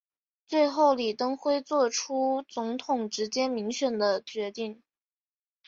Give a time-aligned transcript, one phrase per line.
[0.47, 4.81] 最后李登辉做出总统直接民选的决定。